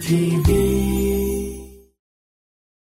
[0.00, 0.54] TV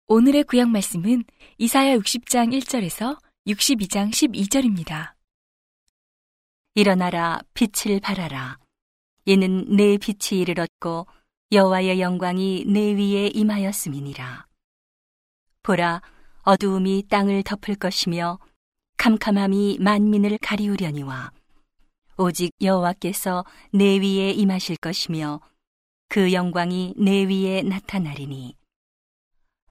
[0.06, 1.24] 오늘의 구약 말씀은
[1.58, 3.18] 이사야 60장 1절에서
[3.48, 5.14] 62장 12절입니다.
[6.76, 8.60] 일어나라 빛을 발하라.
[9.26, 11.08] 이는 내 빛이 이르렀고
[11.52, 14.46] 여호와의 영광이 내 위에 임하였음이니라.
[15.64, 16.04] 보라
[16.44, 18.38] 어두움이 땅을 덮을 것이며
[18.98, 21.32] 캄캄함이 만민을 가리우려니와
[22.18, 25.40] 오직 여호와께서 내 위에 임하실 것이며
[26.10, 28.56] 그 영광이 내 위에 나타나리니.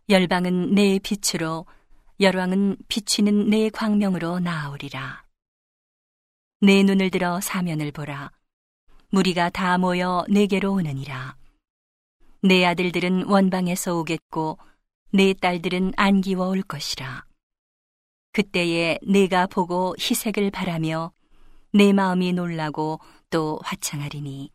[0.09, 1.67] 열방은 내 빛으로
[2.21, 5.25] 열왕은 비치는 내 광명으로 나아오리라.
[6.61, 8.31] 내 눈을 들어 사면을 보라.
[9.11, 11.37] 무리가 다 모여 내게로 오느니라.
[12.43, 14.59] 내 아들들은 원방에서 오겠고
[15.11, 17.26] 내 딸들은 안기워 올 것이라.
[18.37, 21.11] 그때에 내가 보고 희색을 바라며
[21.73, 24.51] 내 마음이 놀라고 또 화창하리니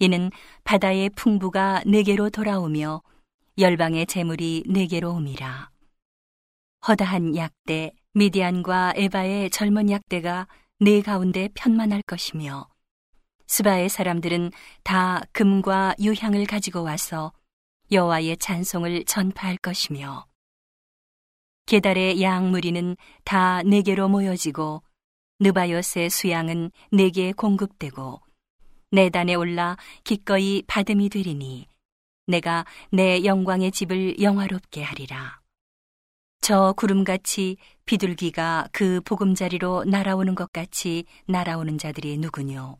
[0.00, 0.32] 이는
[0.64, 3.02] 바다의 풍부가 내게로 돌아오며
[3.58, 5.70] 열방의 재물이 내게로 옴이라.
[6.88, 10.48] 허다한 약대 미디안과 에바의 젊은 약대가
[10.80, 12.66] 내 가운데 편만할 것이며
[13.46, 14.50] 스바의 사람들은
[14.82, 17.32] 다 금과 유향을 가지고 와서
[17.92, 20.26] 여호와의 찬송을 전파할 것이며
[21.66, 24.82] 게달의 양 무리는 다 내게로 모여지고
[25.40, 28.20] 느바요스의 수양은 내게 공급되고
[28.92, 31.66] 내 단에 올라 기꺼이 받음이 되리니
[32.28, 35.40] 내가 내 영광의 집을 영화롭게 하리라.
[36.40, 42.78] 저 구름같이 비둘기가 그 보금자리로 날아오는 것 같이 날아오는 자들이 누구뇨?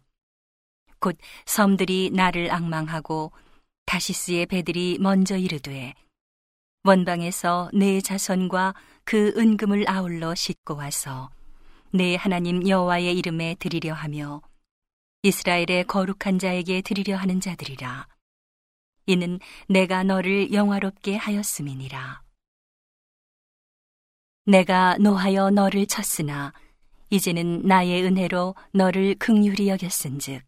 [1.01, 3.33] 곧 섬들이 나를 악망하고
[3.85, 5.95] 다시스의 배들이 먼저 이르되
[6.87, 8.73] 원방에서 내 자손과
[9.05, 11.31] 그 은금을 아울러 싣고 와서
[11.91, 14.41] 내 하나님 여호와의 이름에 드리려 하며
[15.23, 18.07] 이스라엘의 거룩한 자에게 드리려 하는 자들이라.
[19.07, 22.23] 이는 내가 너를 영화롭게 하였음이니라.
[24.45, 26.53] 내가 노하여 너를 쳤으나
[27.11, 30.45] 이제는 나의 은혜로 너를 극률히 여겼은즉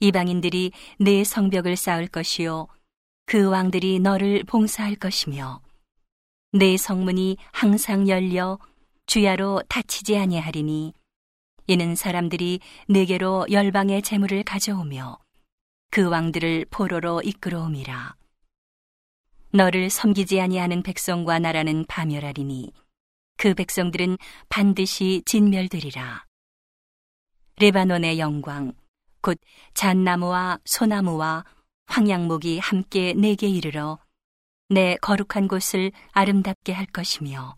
[0.00, 2.68] 이방인들이 내 성벽을 쌓을 것이요
[3.26, 5.60] 그 왕들이 너를 봉사할 것이며
[6.52, 8.56] 내 성문이 항상 열려
[9.06, 10.94] 주야로 닫히지 아니하리니
[11.66, 15.18] 이는 사람들이 내게로 열방의 재물을 가져오며
[15.90, 18.14] 그 왕들을 포로로 이끌어옴이라.
[19.50, 22.72] 너를 섬기지 아니하는 백성과 나라는 파멸하리니
[23.38, 26.24] 그 백성들은 반드시 진멸되리라.
[27.58, 28.72] 레바논의 영광
[29.20, 29.36] 곧
[29.74, 31.44] 잣나무와 소나무와
[31.86, 33.98] 황양목이 함께 내게 이르러
[34.68, 37.56] 내 거룩한 곳을 아름답게 할 것이며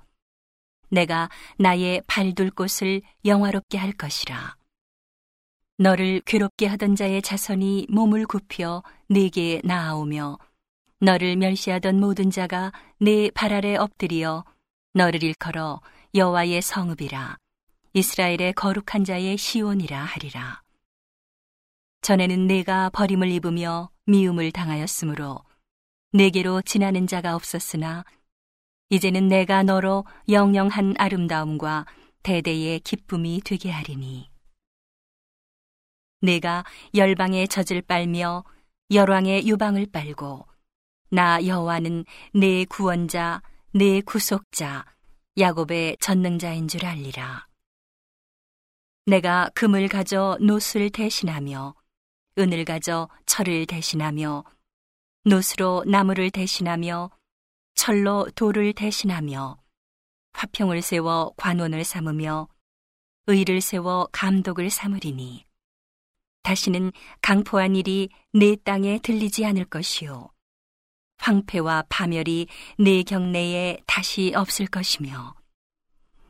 [0.90, 1.28] 내가
[1.58, 4.56] 나의 발둘 곳을 영화롭게 할 것이라.
[5.78, 10.38] 너를 괴롭게 하던 자의 자손이 몸을 굽혀 내게 나아오며
[11.00, 14.44] 너를 멸시하던 모든 자가 내발 아래 엎드리어
[14.94, 15.80] 너를 일컬어
[16.14, 17.36] 여호와의 성읍이라
[17.92, 20.62] 이스라엘의 거룩한 자의 시온이라 하리라.
[22.08, 25.44] 전에는 내가 버림을 입으며 미움을 당하였으므로
[26.12, 28.02] 내게로 지나는 자가 없었으나
[28.88, 31.84] 이제는 내가 너로 영영한 아름다움과
[32.22, 34.30] 대대의 기쁨이 되게 하리니.
[36.22, 36.64] 내가
[36.94, 38.42] 열방의 젖을 빨며
[38.90, 40.46] 열왕의 유방을 빨고
[41.10, 43.42] 나 여호와는 내 구원자
[43.74, 44.86] 내 구속자
[45.36, 47.46] 야곱의 전능자인 줄 알리라.
[49.04, 51.74] 내가 금을 가져 노술 대신하며
[52.38, 54.44] 은을 가져 철을 대신하며
[55.24, 57.10] 노스로 나무를 대신하며
[57.74, 59.58] 철로 돌을 대신하며
[60.32, 62.48] 화평을 세워 관원을 삼으며
[63.26, 65.44] 의를 세워 감독을 삼으리니
[66.42, 70.30] 다시는 강포한 일이 내 땅에 들리지 않을 것이요
[71.18, 72.46] 황폐와 파멸이
[72.78, 75.34] 내 경내에 다시 없을 것이며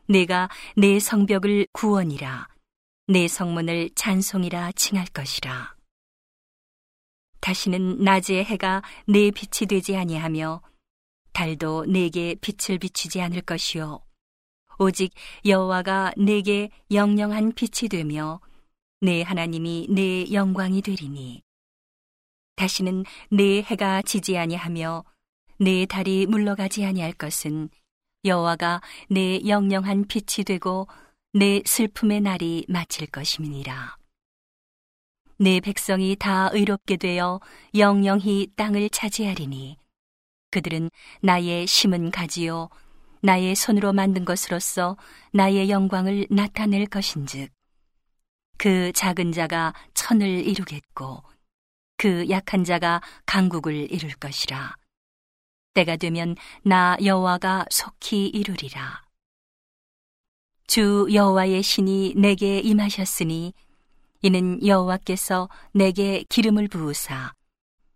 [0.07, 2.47] 내가 내 성벽을 구원이라
[3.07, 5.78] 내 성문을 찬송이라 칭할 것이라
[7.41, 10.61] 다시는 낮의 해가 내 빛이 되지 아니하며
[11.33, 14.01] 달도 내게 빛을 비추지 않을 것이요
[14.77, 15.13] 오직
[15.45, 18.39] 여호와가 내게 영영한 빛이 되며
[19.01, 21.41] 내 하나님이 내 영광이 되리니
[22.55, 25.05] 다시는 내 해가 지지 아니하며
[25.59, 27.69] 내 달이 물러가지 아니할 것은
[28.25, 30.87] 여호와가 내 영영한 빛이 되고
[31.33, 33.98] 내 슬픔의 날이 마칠 것임이니라.
[35.41, 37.39] 내 백성이 다 의롭게 되어
[37.73, 39.77] 영영히 땅을 차지하리니.
[40.51, 40.89] 그들은
[41.21, 42.67] 나의 심은 가지요
[43.21, 44.97] 나의 손으로 만든 것으로서
[45.31, 47.51] 나의 영광을 나타낼 것인즉
[48.57, 51.23] 그 작은 자가 천을 이루겠고
[51.95, 54.75] 그 약한 자가 강국을 이룰 것이라.
[55.73, 59.03] 때가 되면 나 여호와가 속히 이루리라.
[60.67, 63.53] 주 여호와의 신이 내게 임하셨으니
[64.21, 67.33] 이는 여호와께서 내게 기름을 부으사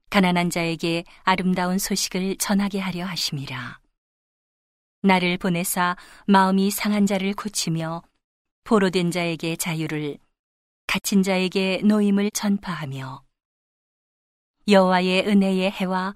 [0.10, 3.80] 가난한 자에게 아름다운 소식을 전하게 하려 하심이라.
[5.02, 5.98] 나를 보내사
[6.28, 8.04] 마음이 상한 자를 고치며
[8.64, 10.18] 포로된 자에게 자유를
[10.88, 13.24] 갇힌 자에게 노임을 전파하며
[14.69, 16.14] 여호와의 은혜의 해와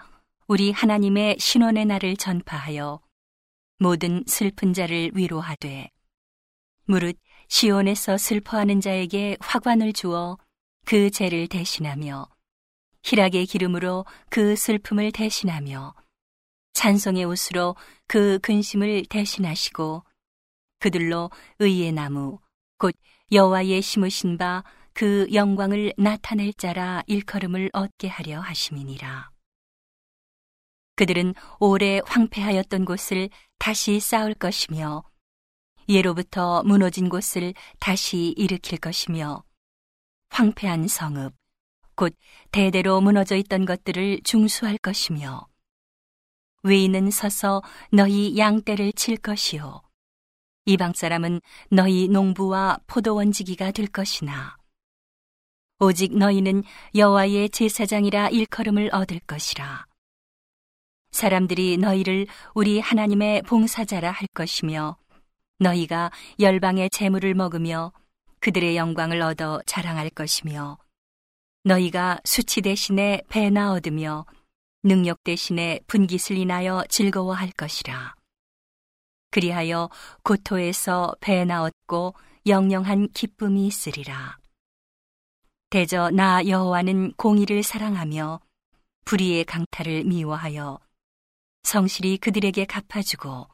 [0.48, 3.01] 우리 하나님의 신원의 날을 전파하여
[3.80, 5.89] 모든 슬픈 자를 위로하되
[6.86, 10.38] 무릇 시온에서 슬퍼하는 자에게 화관을 주어
[10.85, 12.27] 그 죄를 대신하며
[13.03, 15.95] 희락의 기름으로 그 슬픔을 대신하며
[16.73, 17.75] 찬송의 옷으로
[18.07, 20.03] 그 근심을 대신하시고
[20.79, 22.39] 그들로 의의 나무
[22.77, 22.95] 곧
[23.31, 24.63] 여호와의 심으신 바
[24.97, 29.29] 그 영광을 나타낼 자라 일컬음을 얻게 하려 하심이니라.
[30.95, 33.29] 그들은 오래 황폐하였던 곳을
[33.59, 35.03] 다시 쌓을 것이며
[35.89, 39.44] 예로부터 무너진 곳을 다시 일으킬 것이며
[40.30, 41.34] 황폐한 성읍
[41.95, 42.16] 곧
[42.51, 45.48] 대대로 무너져 있던 것들을 중수할 것이며
[46.63, 47.62] 외인은 서서
[47.92, 49.81] 너희 양떼를 칠 것이요.
[50.66, 51.39] 이방 사람은
[51.72, 54.57] 너희 농부와 포도원지기가 될 것이나
[55.80, 56.63] 오직 너희는
[56.95, 59.86] 여호와의 제사장이라 일컬음을 얻을 것이라.
[61.12, 64.98] 사람들이 너희를 우리 하나님의 봉사자라 할 것이며
[65.59, 67.92] 너희가 열방의 재물을 먹으며
[68.39, 70.77] 그들의 영광을 얻어 자랑할 것이며
[71.63, 74.25] 너희가 수치 대신에 배나 얻으며
[74.83, 78.15] 능력 대신에 분깃을 인하여 즐거워할 것이라.
[79.31, 79.89] 그리하여
[80.24, 82.13] 고토에서 배나 얻고
[82.45, 84.38] 영영한 기쁨이 있으리라.
[85.69, 88.39] 대저 나 여호와는 공의를 사랑하며
[89.03, 90.80] 불의의 강탈을 미워하여
[91.63, 93.48] 성실히 그들에게 갚아주고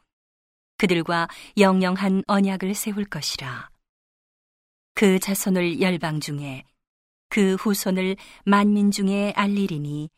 [0.84, 3.70] 그들과 영영한 언약을 세울 것이라.
[4.94, 6.62] 그 자손을 열방 중에
[7.30, 10.10] 그 후손을 만민 중에 알리리니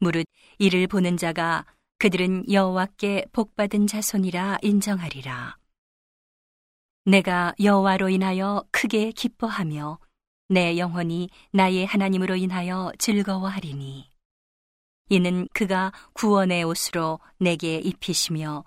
[0.00, 0.24] 무릇
[0.58, 1.66] 이를 보는 자가
[1.98, 5.58] 그들은 여호와께 복받은 자손이라 인정하리라.
[7.04, 9.98] 내가 여호와로 인하여 크게 기뻐하며
[10.48, 14.08] 내 영혼이 나의 하나님으로 인하여 즐거워하리니
[15.10, 18.64] 이는 그가 구원의 옷으로 내게 입히시며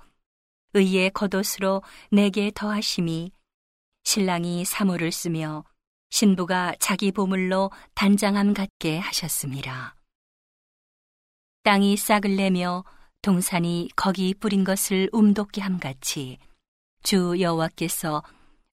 [0.73, 3.31] 의의 겉옷으로 내게 더하심이
[4.03, 5.63] 신랑이 사모를 쓰며
[6.09, 9.95] 신부가 자기 보물로 단장함 같게 하셨습니다.
[11.63, 12.83] 땅이 싹을 내며
[13.21, 16.39] 동산이 거기 뿌린 것을 움돋게 함 같이
[17.03, 18.23] 주 여호와께서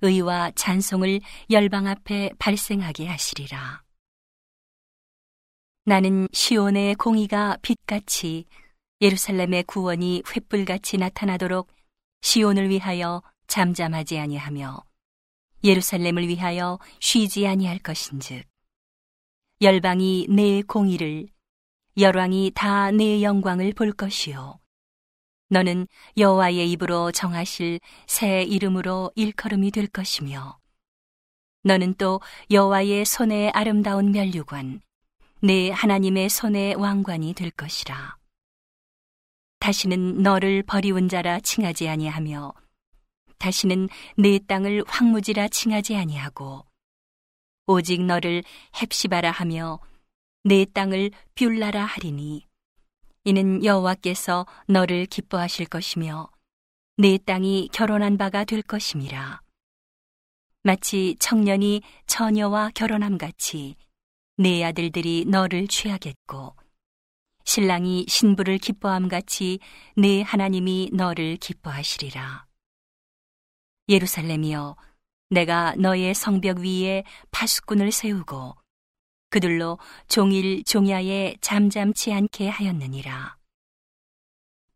[0.01, 3.83] 의와 찬송을 열방 앞에 발생하게 하시리라.
[5.85, 8.47] 나는 시온의 공의가 빛같이
[9.01, 11.69] 예루살렘의 구원이 횃불같이 나타나도록
[12.21, 14.85] 시온을 위하여 잠잠하지 아니하며
[15.65, 18.45] 예루살렘을 위하여 쉬지 아니할 것인즉
[19.61, 21.29] 열방이 내 공의를
[21.97, 24.61] 열왕이 다 내 영광을 볼 것이요.
[25.49, 30.59] 너는 여호와의 입으로 정하실 새 이름으로 일컬음이 될 것이며
[31.65, 32.21] 너는 또
[32.51, 34.83] 여호와의 손에 아름다운 면류관
[35.41, 38.18] 내 하나님의 손에 왕관이 될 것이라
[39.69, 42.55] 다시는 너를 버리운 자라 칭하지 아니하며
[43.37, 46.65] 다시는 내 땅을 황무지라 칭하지 아니하고
[47.67, 49.79] 오직 너를 헵시바라 하며
[50.43, 52.47] 내 땅을 뷸라라 하리니
[53.25, 56.31] 이는 여호와께서 너를 기뻐하실 것이며
[56.97, 59.43] 내 땅이 결혼한 바가 될 것임이라.
[60.63, 63.77] 마치 청년이 처녀와 결혼함 같이
[64.39, 66.57] 내 아들들이 너를 취하겠고
[67.49, 69.59] 신랑이 신부를 기뻐함 같이
[69.97, 72.45] 내 하나님이 너를 기뻐하시리라
[73.89, 74.77] 예루살렘이여
[75.31, 78.55] 내가 너의 성벽 위에 파수꾼을 세우고
[79.31, 79.79] 그들로
[80.09, 83.39] 종일 종야에 잠잠치 않게 하였느니라.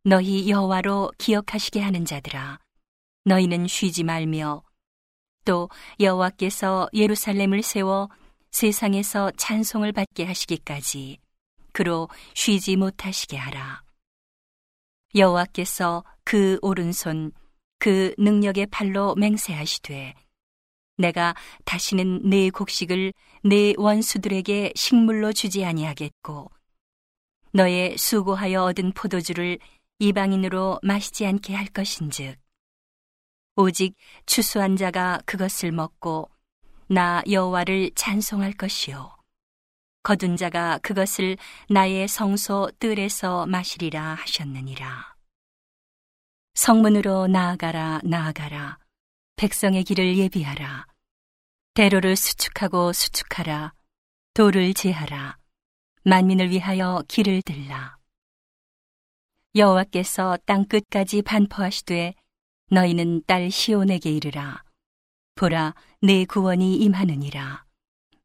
[0.04, 2.58] 너희 여호와로 기억하시게 하는 자들아
[3.26, 4.62] 너희는 쉬지 말며
[5.44, 5.68] 또
[6.00, 8.08] 여호와께서 예루살렘을 세워
[8.50, 11.21] 세상에서 찬송을 받게 하시기까지
[11.72, 13.82] 그로 쉬지 못하시게 하라.
[15.14, 17.32] 여호와께서 그 오른손
[17.78, 20.14] 그 능력의 팔로 맹세하시되
[20.98, 23.12] 내가 다시는 내 곡식을
[23.44, 26.50] 내 원수들에게 식물로 주지 아니하겠고
[27.52, 29.58] 너의 수고하여 얻은 포도주를
[29.98, 32.36] 이방인으로 마시지 않게 할 것인즉
[33.56, 33.94] 오직
[34.26, 36.30] 추수한 자가 그것을 먹고
[36.86, 39.14] 나 여호와를 찬송할 것이요
[40.02, 41.36] 거둔 자가 그것을
[41.68, 45.14] 나의 성소 뜰에서 마시리라 하셨느니라.
[46.54, 48.78] 성문으로 나아가라 나아가라.
[49.36, 50.86] 백성의 길을 예비하라.
[51.74, 53.72] 대로를 수축하고 수축하라.
[54.34, 55.38] 돌을 제하라.
[56.04, 57.96] 만민을 위하여 길을 들라.
[59.54, 62.14] 여호와께서 땅 끝까지 반포하시되
[62.70, 64.64] 너희는 딸 시온에게 이르라.
[65.36, 67.64] 보라 내 구원이 임하느니라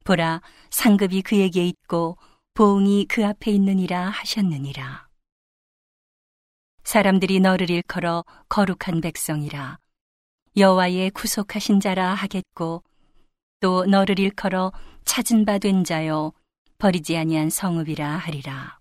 [0.07, 2.17] 보라 상급이 그에게 있고
[2.53, 5.05] 보응이 그 앞에 있느니라 하셨느니라.
[6.85, 9.79] 사람들이 너를 일컬어 거룩한 백성이라.
[10.55, 12.83] 여호와의 구속하신 자라 하겠고
[13.59, 14.71] 또 너를 일컬어
[15.03, 16.31] 찾은 바 된 자요
[16.77, 18.79] 버리지 아니한 성읍이라 하리라.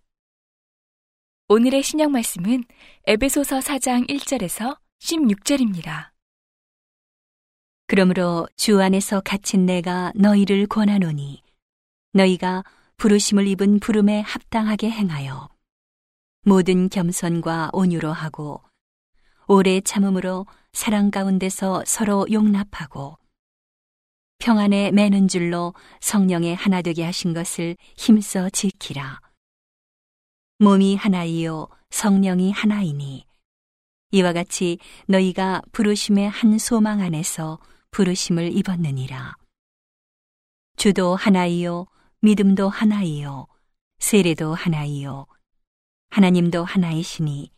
[1.49, 2.63] 오늘의 신약 말씀은
[3.05, 6.16] 에베소서 4장 1절에서 16절입니다.
[7.89, 11.43] 그러므로 주 안에서 갇힌 내가 너희를 권하노니
[12.13, 12.65] 너희가
[12.97, 15.49] 부르심을 입은 부름에 합당하게 행하여
[16.43, 18.63] 모든 겸손과 온유로 하고
[19.47, 23.19] 오래 참음으로 사랑 가운데서 서로 용납하고
[24.39, 29.21] 평안에 매는 줄로 성령의 하나 되게 하신 것을 힘써 지키라.
[30.59, 33.25] 몸이 하나이요 성령이 하나이니
[34.11, 37.59] 이와 같이 너희가 부르심의 한 소망 안에서
[37.97, 39.37] 부르심을 입었느니라.
[40.77, 41.87] 주도 하나이요
[42.21, 43.47] 믿음도 하나이요
[44.01, 45.27] 세례도 하나이요
[46.11, 47.51] 하나님도 하나이시니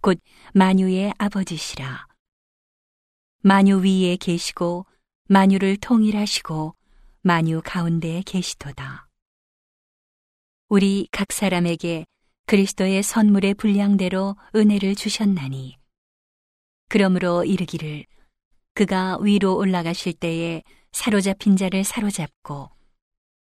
[0.00, 0.18] 곧
[0.54, 2.08] 만유의 아버지시라.
[3.42, 4.86] 만유 위에 계시고
[5.28, 6.74] 만유를 통일하시고
[7.22, 9.06] 만유 가운데에 계시도다.
[10.68, 12.06] 우리 각 사람에게
[12.46, 15.78] 그리스도의 선물의 분량대로 은혜를 주셨나니
[16.88, 18.06] 그러므로 이르기를
[18.74, 22.70] 그가 위로 올라가실 때에 사로잡힌 자를 사로잡고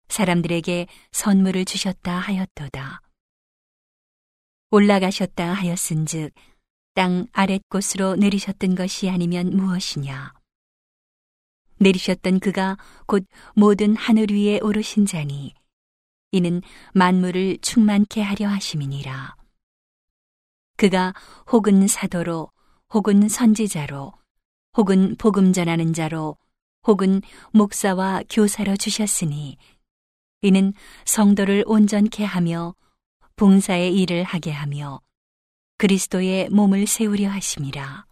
[0.08, 3.00] 사람들에게 선물을 주셨다 하였도다.
[4.70, 6.32] 올라가셨다 하였은즉
[6.94, 10.32] 땅 아랫곳으로 내리셨던 것이 아니면 무엇이냐?
[11.78, 15.54] 내리셨던 그가 곧 모든 하늘 위에 오르신 자니
[16.30, 16.62] 이는
[16.94, 19.34] 만물을 충만케 하려 하심이니라.
[20.76, 21.14] 그가
[21.50, 22.50] 혹은 사도로,
[22.94, 24.12] 혹은 선지자로,
[24.76, 26.36] 혹은 복음 전하는 자로,
[26.86, 29.56] 혹은 목사와 교사로 주셨으니,
[30.42, 30.72] 이는
[31.04, 32.74] 성도를 온전케 하며,
[33.36, 35.00] 봉사의 일을 하게 하며,
[35.78, 38.06] 그리스도의 몸을 세우려 하심이라.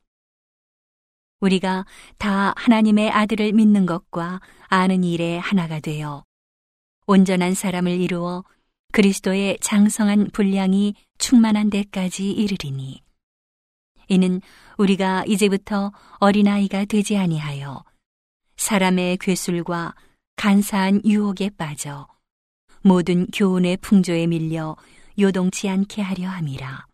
[1.41, 1.85] 우리가
[2.17, 6.25] 다 하나님의 아들을 믿는 것과 아는 일에 하나가 되어
[7.07, 8.45] 온전한 사람을 이루어
[8.93, 13.03] 그리스도의 장성한 분량이 충만한 데까지 이르리니
[14.09, 14.41] 이는
[14.79, 17.85] 우리가 이제부터 어린아이가 되지 아니하여
[18.57, 19.95] 사람의 괴술과
[20.37, 22.09] 간사한 유혹에 빠져
[22.83, 24.77] 모든 교훈의 풍조에 밀려
[25.19, 26.87] 요동치 않게 하려 함이라.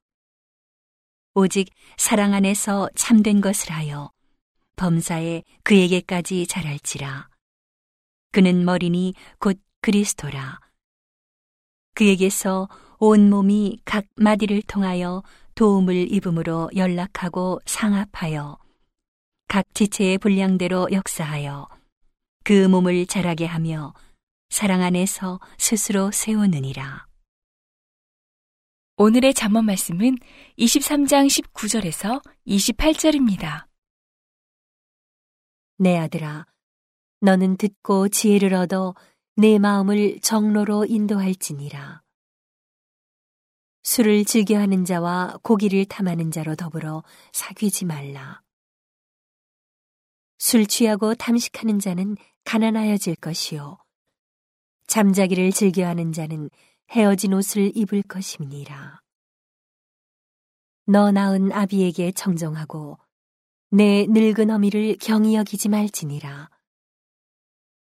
[1.34, 4.10] 오직 사랑 안에서 참된 것을 하여
[4.76, 7.28] 범사에 그에게까지 자랄지라.
[8.32, 10.60] 그는 머리니 곧 그리스도라.
[11.94, 15.22] 그에게서 온 몸이 각 마디를 통하여
[15.60, 18.56] 도움을 입음으로 연락하고 상합하여
[19.46, 21.68] 각 지체의 분량대로 역사하여
[22.44, 23.92] 그 몸을 자라게 하며
[24.48, 27.04] 사랑 안에서 스스로 세우느니라.
[28.96, 30.16] 오늘의 잠언 말씀은
[30.56, 33.66] 23장 19절에서 28절입니다.
[35.76, 36.46] 내 아들아,
[37.20, 38.94] 너는 듣고 지혜를 얻어
[39.36, 42.00] 내 마음을 정로로 인도할지니라.
[43.82, 48.42] 술을 즐겨하는 자와 고기를 탐하는 자로 더불어 사귀지 말라.
[50.38, 53.78] 술 취하고 탐식하는 자는 가난하여질 것이요.
[54.86, 56.50] 잠자기를 즐겨하는 자는
[56.90, 59.00] 헤어진 옷을 입을 것임니라.
[60.86, 62.98] 너 낳은 아비에게 정정하고
[63.70, 66.50] 내 늙은 어미를 경히 여기지 말지니라.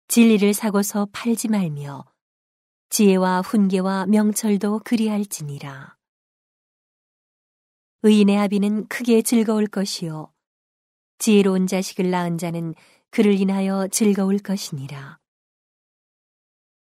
[0.06, 2.04] 진리를 사고서 팔지 말며
[2.92, 5.96] 지혜와 훈계와 명철도 그리할지니라.
[8.02, 10.30] 의인의 아비는 크게 즐거울 것이요.
[11.16, 12.74] 지혜로운 자식을 낳은 자는
[13.08, 15.18] 그를 인하여 즐거울 것이니라.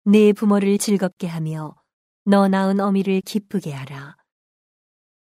[0.04, 1.74] 내 부모를 즐겁게 하며
[2.24, 4.16] 너 낳은 어미를 기쁘게 하라.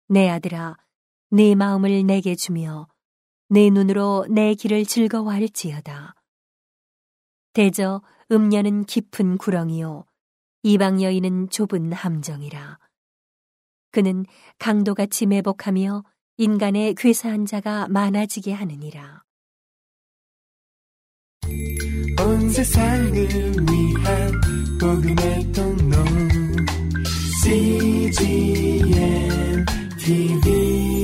[0.07, 0.77] 내 아들아,
[1.31, 2.87] 내 마음을 내게 주며
[3.49, 6.15] 내 눈으로 내 길을 즐거워할지어다.
[7.55, 10.05] 대저 음녀는 깊은 구렁이요
[10.65, 12.79] 이방 여인은 좁은 함정이라
[13.93, 14.25] 그는
[14.59, 16.03] 강도같이 매복하며
[16.39, 19.23] 인간의 괴사한 자가 많아지게 하느니라.
[22.27, 24.41] 온 세상을 위한
[24.81, 25.97] 복음의 통로
[27.45, 28.85] CGM
[29.99, 31.04] TV